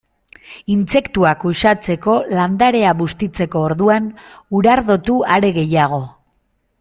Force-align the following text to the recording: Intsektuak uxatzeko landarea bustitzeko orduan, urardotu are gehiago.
Intsektuak 0.75 1.43
uxatzeko 1.49 2.15
landarea 2.37 2.95
bustitzeko 3.03 3.63
orduan, 3.69 4.09
urardotu 4.61 5.23
are 5.37 5.53
gehiago. 5.63 6.05